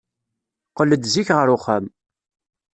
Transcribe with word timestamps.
Qqel-d 0.71 1.03
zik 1.13 1.29
ɣer 1.37 1.47
uxxam. 1.55 1.85